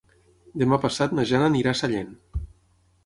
Demà 0.61 0.79
passat 0.85 1.13
na 1.19 1.25
Jana 1.33 1.49
anirà 1.51 1.75
a 1.75 1.79
Sallent. 1.83 2.13